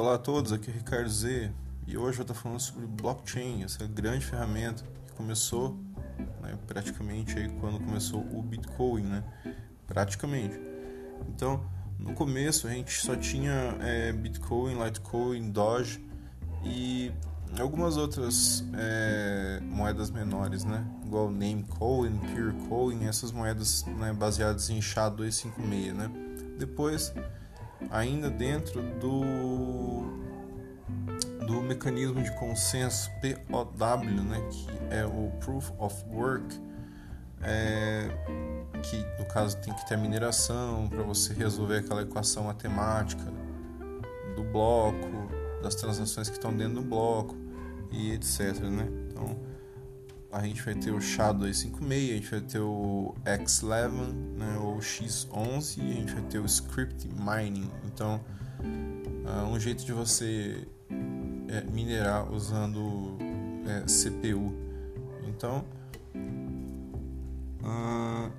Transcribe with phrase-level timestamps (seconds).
[0.00, 1.52] Olá a todos, aqui é Ricardo Z
[1.86, 5.78] e hoje eu estou falando sobre blockchain, essa grande ferramenta que começou
[6.40, 9.22] né, praticamente aí quando começou o Bitcoin, né?
[9.86, 10.58] Praticamente.
[11.28, 11.62] Então,
[11.98, 16.02] no começo a gente só tinha é, Bitcoin, Litecoin, Doge
[16.64, 17.12] e
[17.58, 20.82] algumas outras é, moedas menores, né?
[21.04, 26.10] Igual Namecoin, Peercoin, essas moedas né, baseadas em SHA-256, né?
[26.58, 27.12] Depois
[27.90, 30.04] ainda dentro do,
[31.46, 33.10] do mecanismo de consenso
[33.48, 36.60] POW, né, que é o Proof of Work,
[37.42, 38.08] é,
[38.82, 43.24] que no caso tem que ter mineração para você resolver aquela equação matemática
[44.36, 45.30] do bloco,
[45.62, 47.36] das transações que estão dentro do bloco
[47.90, 48.58] e etc.
[48.60, 48.88] Né?
[49.08, 49.36] Então,
[50.32, 55.78] a gente vai ter o SHA-256, a gente vai ter o X11, né, ou X11,
[55.78, 57.70] e a gente vai ter o Script Mining.
[57.84, 58.20] Então,
[59.26, 60.66] é um jeito de você
[61.48, 63.18] é, minerar usando
[63.66, 64.54] é, CPU.
[65.26, 65.64] Então,
[67.64, 68.30] uh,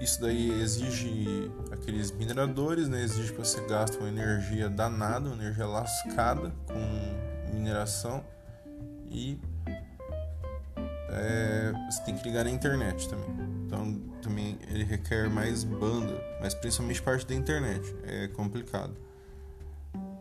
[0.00, 5.66] isso daí exige aqueles mineradores, né, exige que você gaste uma energia danada, uma energia
[5.66, 8.22] lascada com mineração
[9.10, 9.40] e
[11.16, 13.28] é, você tem que ligar na internet também.
[13.66, 17.94] Então também ele requer mais banda, mas principalmente parte da internet.
[18.04, 18.94] É complicado.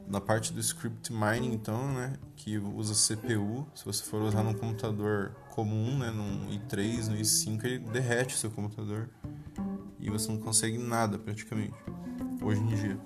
[0.08, 4.54] Na parte do script mining, então, né, que usa CPU, se você for usar num
[4.54, 9.10] computador comum, né, num i3, no i5, ele derrete seu computador
[10.00, 11.74] e você não consegue nada praticamente
[12.42, 13.00] hoje em dia.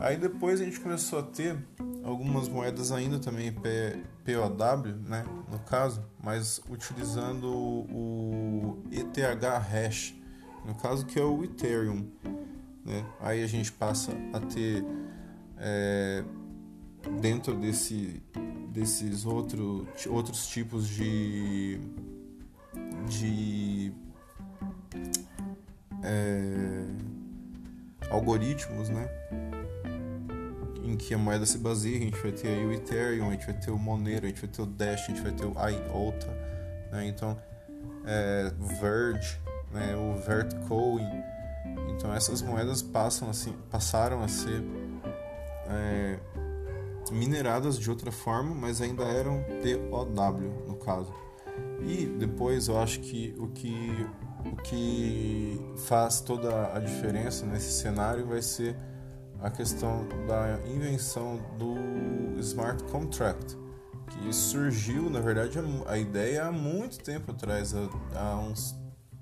[0.00, 1.56] Aí depois a gente começou a ter
[2.04, 10.14] algumas moedas ainda também POW, né, no caso, mas utilizando o ETH hash,
[10.64, 12.06] no caso que é o Ethereum,
[12.84, 13.04] né?
[13.20, 14.84] Aí a gente passa a ter
[15.58, 16.24] é,
[17.20, 18.22] dentro desse,
[18.70, 21.80] desses outro, outros tipos de
[23.08, 23.92] de
[26.02, 26.84] é,
[28.10, 29.08] algoritmos, né?
[30.84, 31.96] Em que a moeda se baseia.
[31.96, 34.40] A gente vai ter aí o Ethereum, a gente vai ter o Monero, a gente
[34.40, 36.26] vai ter o Dash, a gente vai ter o IOTA,
[36.92, 37.06] né?
[37.06, 37.36] Então,
[38.04, 39.40] é, Verge,
[39.72, 39.96] né?
[39.96, 41.08] o Vertcoin.
[41.90, 44.62] Então, essas moedas passam assim, passaram a ser
[45.68, 46.18] é,
[47.10, 49.42] mineradas de outra forma, mas ainda eram
[49.90, 51.12] POW no caso.
[51.80, 54.06] E depois eu acho que o que
[54.44, 58.76] o que faz toda a diferença nesse cenário vai ser
[59.44, 63.54] a questão da invenção do smart contract,
[64.08, 67.74] que surgiu, na verdade, a ideia há muito tempo atrás,
[68.14, 68.74] há uns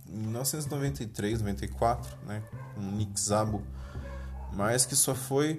[0.07, 2.41] 1993, 94, né,
[2.73, 3.65] com Nick Szabo,
[4.53, 5.57] mas que só foi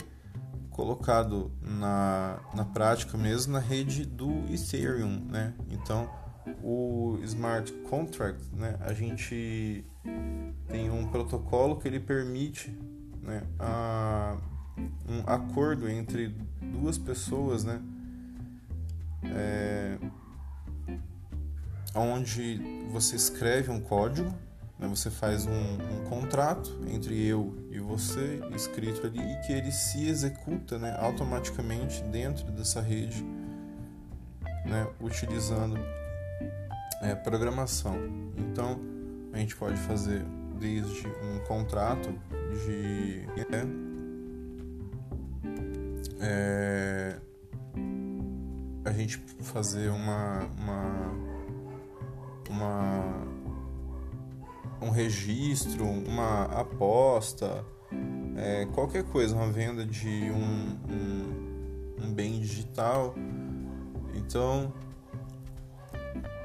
[0.69, 5.53] colocado na, na prática mesmo na rede do Ethereum, né?
[5.69, 6.09] Então,
[6.63, 9.85] o smart contract, né, a gente
[10.69, 12.71] tem um protocolo que ele permite
[13.21, 14.37] né, a
[15.07, 17.81] um acordo entre duas pessoas, né?
[19.25, 19.97] É,
[21.95, 22.59] onde
[22.91, 24.33] você escreve um código,
[24.77, 24.87] né?
[24.87, 30.07] você faz um, um, contrato entre eu e você, escrito ali, e que ele se
[30.07, 30.95] executa né?
[30.99, 33.23] automaticamente dentro dessa rede,
[34.65, 34.87] né?
[34.99, 35.77] utilizando
[37.01, 37.95] é, programação.
[38.37, 38.79] Então,
[39.31, 40.23] a gente pode fazer
[40.59, 42.13] desde um contrato
[42.65, 43.27] de.
[43.51, 43.92] É,
[46.23, 47.19] é,
[48.85, 51.13] a gente fazer uma, uma,
[52.49, 53.23] uma
[54.81, 57.65] um registro, uma aposta,
[58.35, 63.13] é, qualquer coisa, uma venda de um, um, um bem digital.
[64.13, 64.73] Então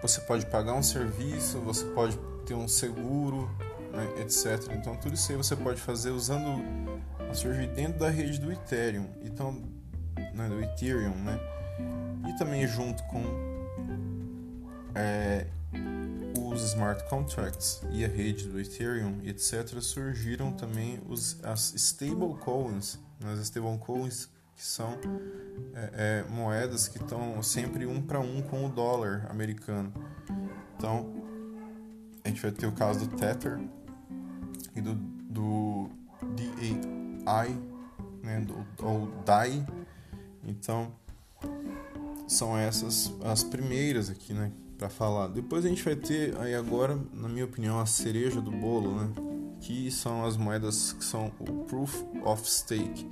[0.00, 3.50] você pode pagar um serviço, você pode ter um seguro,
[3.92, 4.72] né, etc.
[4.72, 6.62] Então tudo isso aí você pode fazer usando
[7.34, 9.52] surgir dentro da rede do Ethereum, então,
[10.34, 11.38] né, do Ethereum, né?
[12.28, 13.22] E também junto com
[14.94, 15.46] é,
[16.52, 23.32] os smart contracts e a rede do Ethereum, etc., surgiram também os, as stablecoins, né,
[23.32, 24.98] as stablecoins que são
[25.72, 29.92] é, é, moedas que estão sempre um para um com o dólar americano.
[30.76, 31.22] Então,
[32.24, 33.60] a gente vai ter o caso do Tether
[34.74, 35.90] e do, do
[36.34, 36.97] DA
[37.46, 37.56] I,
[38.22, 38.46] né,
[38.82, 39.66] ou DAI.
[40.44, 40.92] Então,
[42.26, 45.28] são essas as primeiras aqui, né, para falar.
[45.28, 49.12] Depois a gente vai ter aí agora, na minha opinião, a cereja do bolo, né,
[49.60, 53.06] que são as moedas que são o Proof of Stake,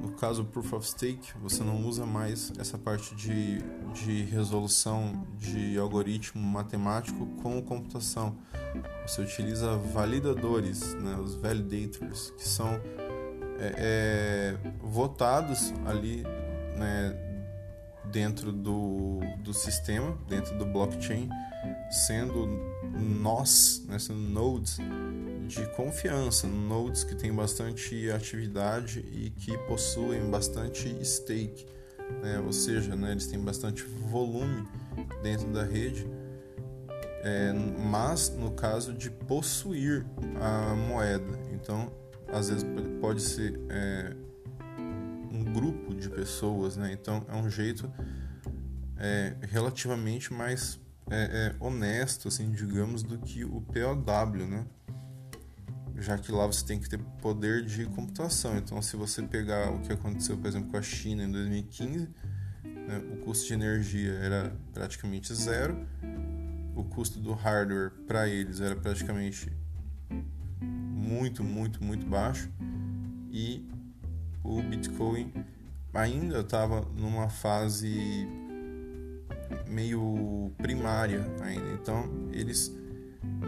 [0.00, 3.58] no caso Proof of Stake, você não usa mais essa parte de,
[3.92, 8.36] de resolução de algoritmo matemático com computação.
[9.06, 12.80] Você utiliza validadores, né, os validators, que são
[13.58, 16.22] é, é, votados ali
[16.76, 17.16] né,
[18.04, 21.28] dentro do, do sistema, dentro do blockchain,
[21.90, 22.46] sendo
[22.98, 24.78] nós, né, sendo nodes
[25.46, 31.66] de confiança, nodes que têm bastante atividade e que possuem bastante stake,
[32.22, 34.66] né, ou seja, né, eles têm bastante volume
[35.22, 36.06] dentro da rede,
[37.22, 40.06] é, mas no caso de possuir
[40.40, 41.90] a moeda, então
[42.32, 42.64] às vezes
[43.00, 44.14] pode ser é,
[45.30, 46.92] um grupo de pessoas, né?
[46.92, 47.90] Então é um jeito
[48.96, 50.78] é, relativamente mais
[51.10, 54.66] é, é, honesto, assim, digamos, do que o POW, né?
[55.96, 58.56] Já que lá você tem que ter poder de computação.
[58.56, 62.08] Então, se você pegar o que aconteceu, por exemplo, com a China em 2015,
[62.62, 65.84] né, o custo de energia era praticamente zero,
[66.76, 69.50] o custo do hardware para eles era praticamente
[71.08, 72.50] muito, muito, muito baixo
[73.30, 73.66] e
[74.44, 75.32] o Bitcoin
[75.94, 78.28] ainda estava numa fase
[79.66, 81.72] meio primária ainda.
[81.72, 82.74] Então eles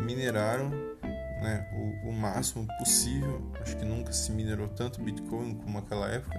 [0.05, 1.69] mineraram né,
[2.05, 3.43] o, o, máximo possível.
[3.61, 6.39] Acho que nunca se minerou tanto Bitcoin como naquela época.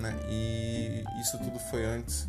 [0.00, 0.14] Né?
[0.28, 2.26] E isso tudo foi antes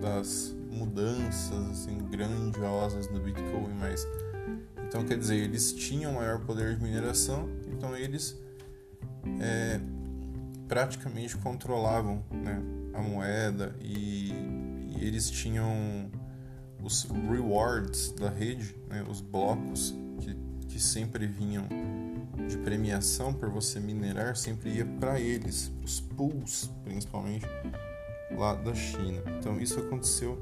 [0.00, 4.06] das mudanças assim, grandiosas no Bitcoin, mas
[4.94, 8.40] então quer dizer eles tinham maior poder de mineração, então eles
[9.40, 9.80] é,
[10.68, 12.62] praticamente controlavam né,
[12.92, 14.30] a moeda e,
[14.90, 15.68] e, eles tinham
[16.80, 20.36] os rewards da rede, né, os blocos que,
[20.68, 21.66] que sempre vinham
[22.48, 27.46] de premiação por você minerar, sempre ia para eles, os pools principalmente
[28.30, 29.20] lá da China.
[29.40, 30.40] Então isso aconteceu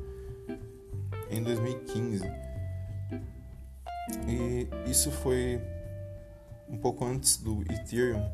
[1.31, 2.52] em 2015
[4.29, 5.61] e isso foi
[6.69, 8.31] um pouco antes do Ethereum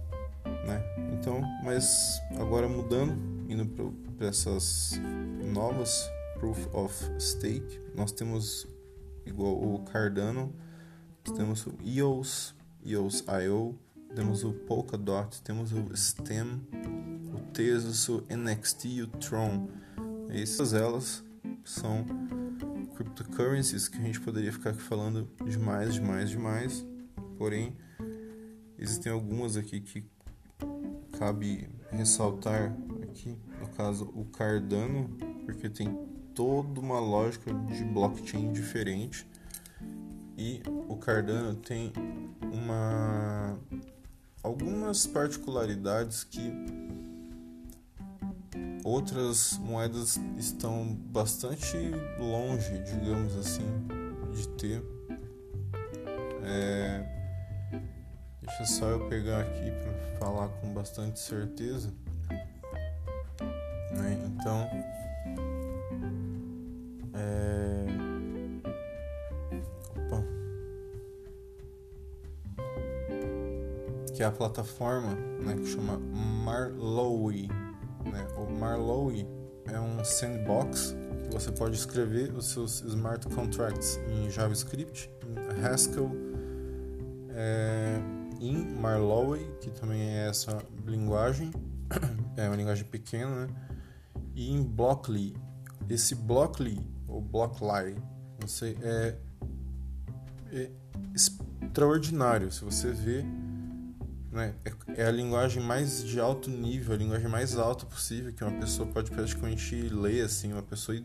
[0.65, 0.82] né?
[1.12, 3.12] Então, mas agora mudando,
[3.49, 3.67] indo
[4.17, 5.00] para essas
[5.53, 8.67] novas Proof of Stake, nós temos
[9.26, 10.55] igual o Cardano,
[11.37, 12.55] temos o EOS,
[12.85, 13.79] EOS.io,
[14.15, 16.62] temos o Polkadot, temos o STEM,
[17.35, 19.69] o Tezos, o NXT e o Tron.
[20.31, 21.25] Essas elas
[21.65, 22.05] são
[22.99, 26.85] cryptocurrencies que a gente poderia ficar aqui falando demais, demais, demais.
[27.37, 27.77] Porém,
[28.77, 30.05] existem algumas aqui que
[31.17, 35.09] cabe ressaltar aqui, no caso, o Cardano,
[35.45, 35.97] porque tem
[36.35, 39.25] toda uma lógica de blockchain diferente
[40.37, 41.93] e o Cardano tem
[42.53, 43.59] uma
[44.43, 46.53] algumas particularidades que
[48.88, 51.76] outras moedas estão bastante
[52.19, 53.67] longe, digamos assim,
[54.35, 54.82] de ter.
[56.43, 57.19] É,
[58.49, 61.93] Deixa só eu pegar aqui para falar com bastante certeza.
[63.93, 64.19] Né?
[64.26, 64.69] Então,
[67.14, 67.87] é...
[69.96, 70.25] Opa.
[74.14, 77.48] que é a plataforma né, que chama Marlowe.
[78.19, 78.29] Né?
[78.37, 79.27] O Marlowe
[79.67, 80.94] é um sandbox
[81.25, 86.10] que você pode escrever os seus smart contracts em JavaScript, em Haskell.
[87.31, 88.01] É
[88.41, 91.51] em Marlowe, que também é essa linguagem,
[92.37, 93.55] é uma linguagem pequena, né?
[94.34, 95.37] e em Blockly.
[95.89, 97.96] Esse Blockly, ou Blockly,
[98.46, 99.17] sei, é,
[100.53, 100.70] é
[101.15, 102.53] extraordinário.
[102.53, 103.25] Se você vê,
[104.32, 104.55] né?
[104.65, 108.58] é, é a linguagem mais de alto nível, a linguagem mais alta possível, que uma
[108.58, 110.97] pessoa pode praticamente ler, assim, uma pessoa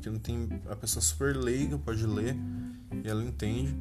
[0.00, 0.48] que não tem...
[0.68, 2.36] A pessoa super leiga pode ler
[3.04, 3.76] e ela entende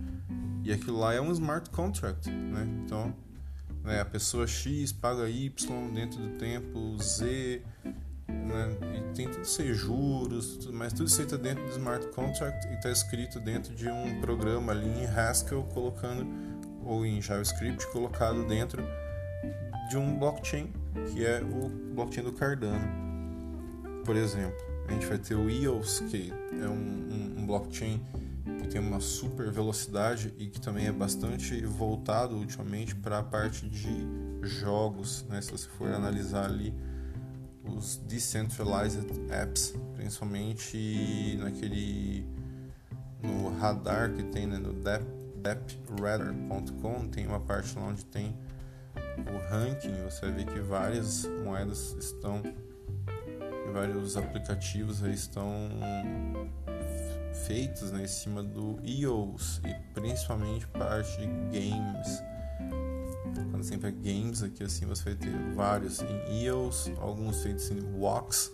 [0.64, 2.68] e aquilo lá é um smart contract, né?
[2.86, 3.14] Então,
[3.84, 5.50] né, a pessoa X paga Y
[5.94, 7.62] dentro do tempo Z,
[8.28, 8.78] né?
[8.96, 12.92] E tem tudo ser juros, mas tudo isso está dentro do smart contract e está
[12.92, 16.28] escrito dentro de um programa ali em Haskell colocando
[16.84, 18.84] ou em JavaScript colocado dentro
[19.90, 20.72] de um blockchain
[21.12, 23.00] que é o blockchain do Cardano.
[24.06, 24.58] Por exemplo,
[24.88, 28.02] a gente vai ter o EOS, que é um, um, um blockchain
[28.62, 33.68] que tem uma super velocidade e que também é bastante voltado ultimamente para a parte
[33.70, 34.08] de
[34.42, 35.42] jogos, né?
[35.42, 36.74] Se você for analisar ali
[37.64, 42.26] os decentralized apps, principalmente naquele
[43.22, 44.74] no radar que tem né, no
[45.40, 48.36] depradar.com tem uma parte lá onde tem
[49.18, 52.42] o ranking, você ver que várias moedas estão,
[53.74, 55.70] vários aplicativos estão
[57.46, 62.24] feitos né, em cima do EOS e principalmente parte de games.
[63.52, 67.80] Quando sempre é games aqui assim, você vai ter vários em EOS, alguns feitos em
[67.80, 68.52] Vox,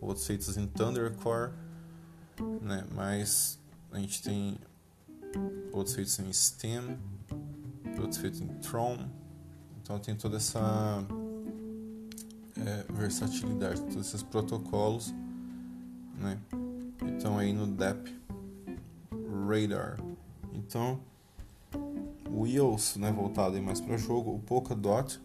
[0.00, 1.52] outros feitos em Thundercore,
[2.60, 2.84] né?
[2.94, 3.58] Mas
[3.90, 4.58] a gente tem
[5.72, 6.98] outros feitos em STEM,
[7.98, 9.08] outros feitos em Tron.
[9.82, 11.04] Então tem toda essa
[12.56, 15.12] é, versatilidade, todos esses protocolos,
[16.18, 16.38] né?
[17.02, 18.14] Então aí no DEP
[19.46, 19.98] Radar.
[20.52, 21.00] Então
[22.28, 25.20] o Wheels, né, voltado mais para jogo, o Polkadot,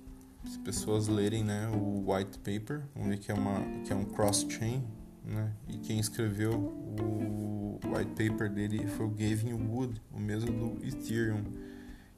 [0.45, 4.05] se pessoas lerem, né, o white paper, vão ver que é uma que é um
[4.05, 4.83] cross chain,
[5.27, 5.51] né?
[5.67, 11.43] E quem escreveu o white paper dele foi o Gavin Wood, o mesmo do Ethereum.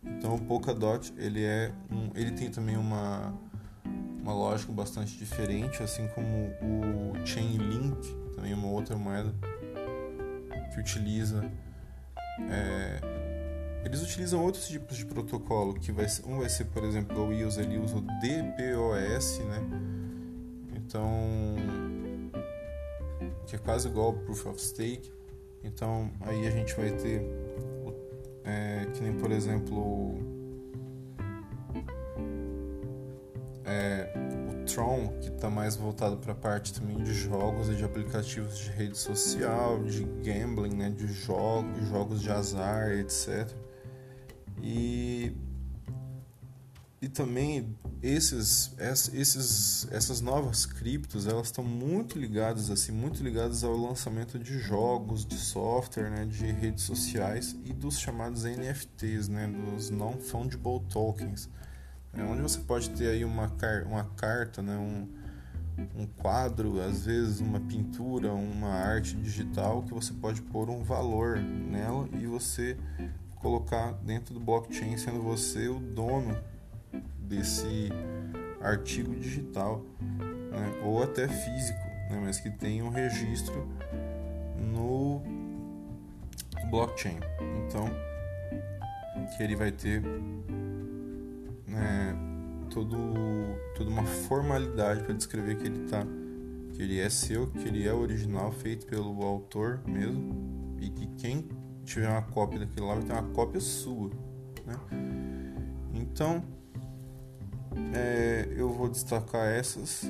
[0.03, 3.33] Então o Polkadot, ele é um, ele tem também uma
[4.21, 6.27] uma lógica bastante diferente, assim como
[6.61, 9.33] o Chainlink, também uma outra moeda
[10.71, 11.49] que utiliza
[12.47, 12.99] é,
[13.83, 17.57] eles utilizam outros tipos de protocolo que vai um vai ser por exemplo o EOS
[17.57, 19.61] ele usa o DPoS né
[20.75, 21.55] então
[23.49, 25.11] que é quase igual ao Proof of Stake
[25.63, 27.21] então aí a gente vai ter
[28.43, 30.17] é, que nem por exemplo
[33.65, 34.11] é,
[34.65, 38.71] Tron, que está mais voltado para a parte também de jogos e de aplicativos de
[38.71, 43.49] rede social, de gambling, né, de jogos, jogos de azar, etc.
[44.61, 45.35] E
[47.01, 48.73] e também esses,
[49.13, 55.25] esses, essas novas criptos elas estão muito ligadas assim muito ligadas ao lançamento de jogos
[55.25, 61.49] de software né de redes sociais e dos chamados NFTs né dos non fungible tokens
[62.13, 63.51] é onde você pode ter aí uma,
[63.85, 64.75] uma carta, né?
[64.75, 65.07] um,
[65.95, 71.37] um quadro, às vezes uma pintura, uma arte digital que você pode pôr um valor
[71.37, 72.77] nela e você
[73.35, 76.35] colocar dentro do blockchain, sendo você o dono
[77.29, 77.89] desse
[78.59, 79.85] artigo digital,
[80.51, 80.81] né?
[80.83, 82.19] ou até físico, né?
[82.21, 83.67] mas que tenha um registro
[84.57, 85.21] no
[86.69, 87.19] blockchain.
[87.65, 87.87] Então,
[89.37, 90.01] que ele vai ter
[91.67, 92.15] né,
[92.69, 92.97] todo,
[93.75, 96.05] toda uma formalidade para descrever que ele tá
[96.73, 101.45] que ele é seu, que ele é original, feito pelo autor mesmo, e que quem
[101.83, 104.09] tiver uma cópia daquele lá vai ter uma cópia sua.
[104.65, 104.75] Né?
[105.93, 106.41] Então,
[107.93, 110.03] é, eu vou destacar essas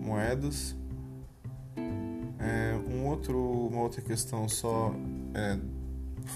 [0.00, 0.76] moedas.
[2.38, 3.38] É, um outro,
[3.68, 4.94] uma outra questão só
[5.34, 5.58] é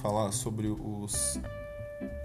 [0.02, 1.40] falar sobre os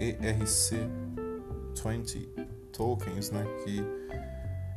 [0.00, 2.28] ERC20
[2.72, 3.84] tokens, né, que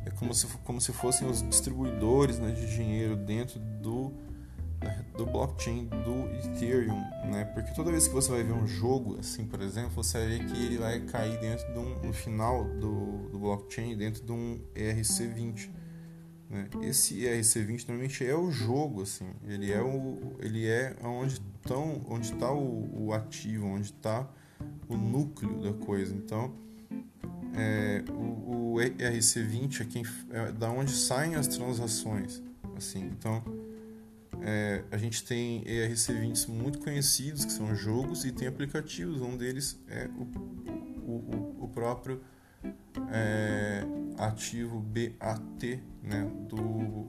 [0.06, 4.12] é como se, como se fossem os distribuidores né, de dinheiro dentro do,
[5.18, 7.44] do blockchain do Ethereum, né?
[7.52, 10.46] Porque toda vez que você vai ver um jogo, assim, por exemplo, você vai ver
[10.46, 14.60] que ele vai cair dentro de um, no final do, do blockchain, dentro de um
[14.76, 15.70] ERC20.
[16.48, 16.68] Né?
[16.82, 22.32] Esse ERC20 normalmente é o jogo, assim, ele é o, ele é onde estão, onde
[22.32, 24.26] está o, o ativo, onde está
[24.88, 26.14] o núcleo da coisa.
[26.14, 26.54] Então
[27.54, 32.40] é, o, o ERC20 é, quem, é da onde saem as transações.
[32.76, 33.42] Assim, então,
[34.42, 39.20] é, a gente tem ERC20s muito conhecidos, que são jogos, e tem aplicativos.
[39.20, 42.20] Um deles é o, o, o próprio
[43.12, 43.84] é,
[44.16, 47.06] ativo BAT né, do,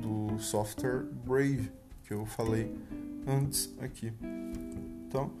[0.00, 1.70] do software Brave,
[2.04, 2.74] que eu falei
[3.26, 4.12] antes aqui.
[5.06, 5.32] Então,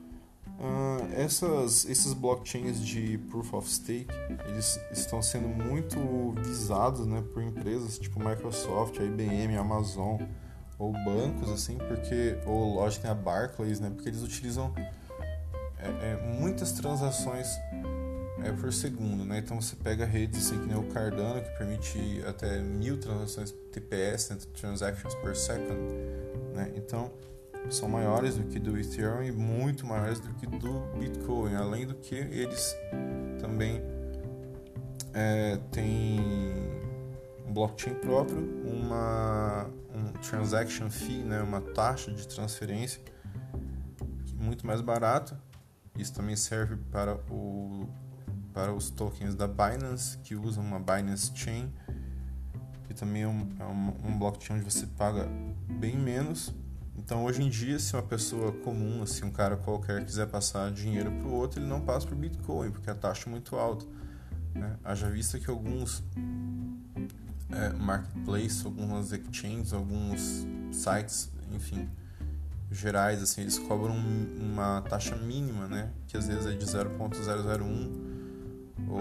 [0.58, 4.08] Uh, essas, esses blockchains de Proof of Stake
[4.48, 10.20] eles estão sendo muito visados né, por empresas tipo Microsoft, IBM, Amazon
[10.78, 14.72] ou bancos assim, porque ou lógico tem a Barclays, né, porque eles utilizam
[15.78, 17.48] é, é, muitas transações
[18.44, 19.38] é, por segundo, né?
[19.38, 24.30] Então você pega redes assim que nem o Cardano que permite até mil transações TPS,
[24.30, 25.78] né, transactions per second,
[26.54, 26.72] né?
[26.76, 27.10] Então
[27.70, 31.94] são maiores do que do Ethereum e muito maiores do que do Bitcoin, além do
[31.94, 32.74] que eles
[33.40, 33.82] também
[35.12, 36.18] é, têm
[37.48, 43.00] um blockchain próprio, uma um transaction fee, né, uma taxa de transferência
[44.34, 45.40] muito mais barata.
[45.96, 47.88] Isso também serve para o
[48.52, 51.72] para os tokens da Binance que usam uma Binance Chain,
[52.86, 55.28] que também é um, é um, um blockchain onde você paga
[55.68, 56.52] bem menos
[56.98, 61.10] então, hoje em dia, se uma pessoa comum, assim, um cara qualquer quiser passar dinheiro
[61.12, 63.86] para o outro, ele não passa por Bitcoin, porque a taxa é muito alta.
[64.54, 64.76] Né?
[64.84, 66.02] Haja vista que alguns
[67.50, 71.88] é, marketplaces, algumas exchanges, alguns sites, enfim,
[72.70, 75.90] gerais, assim, eles cobram uma taxa mínima, né?
[76.06, 78.08] Que às vezes é de 0.001
[78.88, 79.00] ou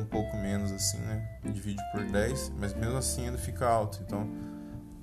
[0.00, 1.38] um pouco menos, assim, né?
[1.44, 4.00] Divide por 10, mas mesmo assim ainda fica alto.
[4.04, 4.28] Então,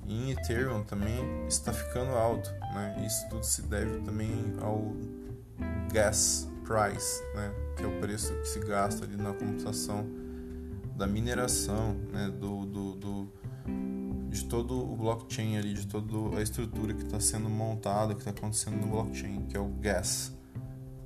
[0.07, 3.03] em Ethereum também está ficando alto, né?
[3.05, 4.93] Isso tudo se deve também ao
[5.91, 7.51] gas price, né?
[7.77, 10.05] Que é o preço que se gasta ali na computação
[10.95, 12.29] da mineração, né?
[12.29, 13.33] Do, do, do
[14.29, 18.31] de todo o blockchain ali, de toda a estrutura que está sendo montada, que está
[18.31, 20.33] acontecendo no blockchain, que é o gas,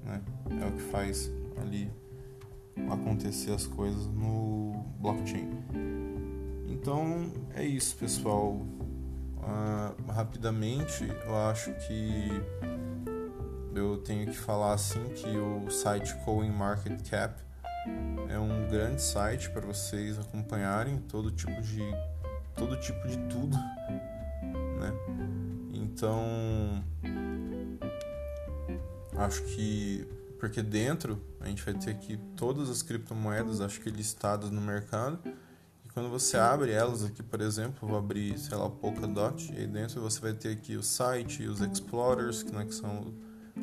[0.04, 0.22] né?
[0.62, 1.92] É o que faz ali
[2.89, 5.50] acontecer as coisas no blockchain.
[6.68, 8.62] Então é isso, pessoal.
[9.38, 12.30] Uh, rapidamente, eu acho que
[13.74, 17.44] eu tenho que falar assim que o site CoinMarketCap
[18.36, 21.82] é um grande site para vocês acompanharem todo tipo de
[22.56, 24.92] todo tipo de tudo, né?
[25.74, 26.84] Então,
[29.18, 30.06] acho que
[30.38, 35.18] porque dentro a gente vai ter aqui todas as criptomoedas, acho que listadas no mercado.
[35.86, 39.68] E quando você abre elas aqui, por exemplo, vou abrir, sei lá, Polkadot, e aí
[39.68, 43.13] dentro você vai ter aqui o site, os explorers, que, né, que são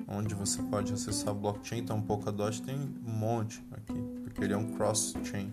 [0.08, 1.80] onde você pode acessar blockchain.
[1.80, 5.52] Então, Polkadot tem um monte aqui, porque ele é um cross-chain.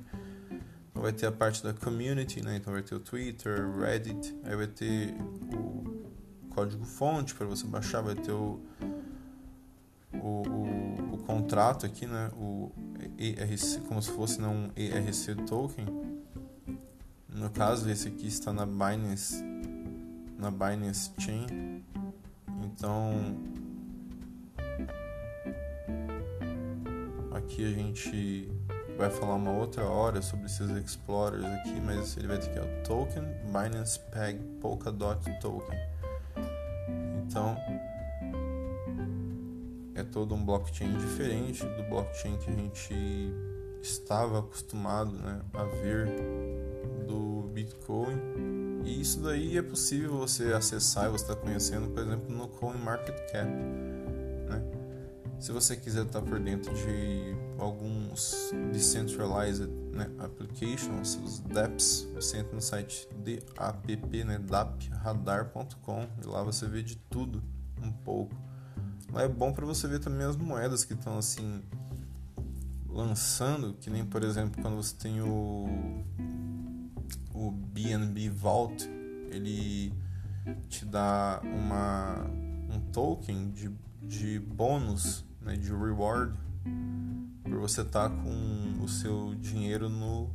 [0.90, 2.58] Então vai ter a parte da community, né?
[2.58, 5.16] Então vai ter o Twitter, Reddit, aí vai ter
[5.54, 6.04] o
[6.50, 8.60] código fonte para você baixar, vai ter o,
[10.14, 12.30] o, o, o, contrato aqui, né?
[12.36, 12.72] O
[13.18, 14.48] ERC, como se fosse né?
[14.48, 15.86] um ERC token.
[17.30, 19.42] No caso, esse aqui está na Binance,
[20.38, 21.84] na Binance Chain.
[22.62, 23.38] Então,
[27.32, 28.52] aqui a gente
[29.00, 32.84] vai falar uma outra hora sobre esses explorers aqui, mas ele vai ter que o
[32.84, 35.80] token Binance Peg Polkadot Token.
[37.24, 37.56] Então
[39.96, 42.94] é todo um blockchain diferente do blockchain que a gente
[43.82, 46.10] estava acostumado né, a ver
[47.08, 48.82] do Bitcoin.
[48.84, 53.48] E isso daí é possível você acessar e você está conhecendo, por exemplo, no CoinMarketCap.
[53.48, 54.62] Né?
[55.40, 62.56] Se você quiser estar por dentro de alguns decentralized né, applications, os DApps, você entra
[62.56, 67.44] no site DAPP, né, dapradar.com e lá você vê de tudo
[67.82, 68.36] um pouco.
[69.12, 71.62] Lá é bom para você ver também as moedas que estão assim
[72.88, 75.68] lançando, que nem por exemplo quando você tem o
[77.34, 78.90] o BNB Vault,
[79.32, 79.94] ele
[80.68, 82.26] te dá uma
[82.70, 86.38] um token de, de bônus né, de reward
[87.60, 90.30] você estar tá com o seu dinheiro no,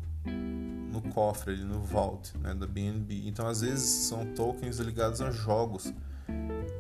[0.93, 3.27] no cofre, ali no vault né, da BNB.
[3.27, 5.93] Então, às vezes, são tokens ligados a jogos.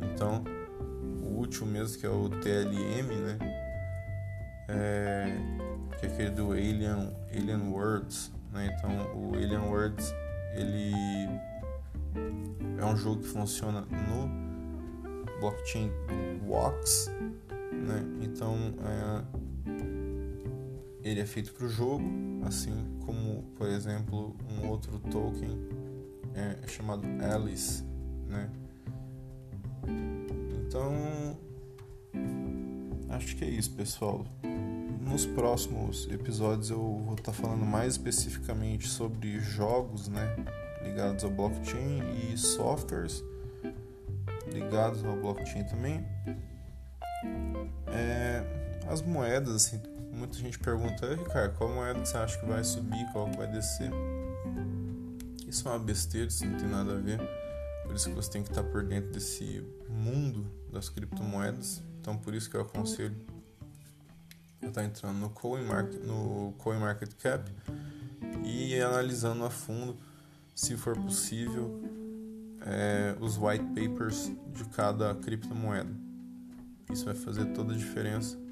[0.02, 0.44] Então,
[1.22, 3.38] o último mesmo, que é o TLM, né,
[4.68, 5.36] é,
[5.98, 8.32] que é aquele do Alien, Alien Worlds.
[8.52, 8.74] Né?
[8.76, 10.14] Então, o Alien Worlds
[10.54, 10.92] ele
[12.78, 15.90] é um jogo que funciona no blockchain
[16.46, 17.10] Wax
[17.84, 18.04] né?
[18.22, 19.22] Então é,
[21.04, 22.04] ele é feito para o jogo,
[22.44, 22.72] assim
[23.04, 25.58] como, por exemplo, um outro token
[26.34, 27.84] é, chamado Alice,
[28.26, 28.50] né?
[30.66, 31.36] Então
[33.10, 34.24] acho que é isso, pessoal.
[35.00, 40.34] Nos próximos episódios eu vou estar tá falando mais especificamente sobre jogos, né,
[40.82, 43.22] ligados ao blockchain e softwares
[44.54, 46.04] ligados ao blockchain também.
[47.88, 48.42] É,
[48.88, 49.80] as moedas, assim,
[50.24, 53.90] muita gente pergunta, Ricardo, qual moeda você acha que vai subir, qual que vai descer?
[55.46, 57.20] Isso é uma besteira, isso não tem nada a ver.
[57.84, 61.82] Por isso que você tem que estar por dentro desse mundo das criptomoedas.
[62.00, 63.14] Então por isso que eu aconselho
[64.62, 67.52] eu estar entrando no CoinMarket, no CoinMarketCap
[68.42, 69.94] e analisando a fundo,
[70.54, 71.82] se for possível,
[72.62, 75.90] é, os white papers de cada criptomoeda.
[76.90, 78.42] Isso vai fazer toda a diferença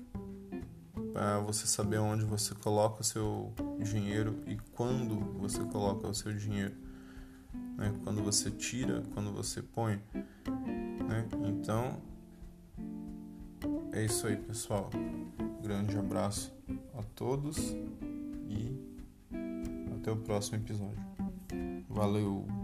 [1.13, 6.33] para você saber onde você coloca o seu dinheiro e quando você coloca o seu
[6.33, 6.75] dinheiro.
[7.77, 7.95] Né?
[8.03, 10.01] Quando você tira, quando você põe.
[11.09, 11.29] Né?
[11.47, 12.01] Então,
[13.93, 14.91] é isso aí, pessoal.
[15.63, 16.53] grande abraço
[16.99, 17.59] a todos
[18.49, 18.77] e
[19.95, 21.03] até o próximo episódio.
[21.89, 22.62] Valeu!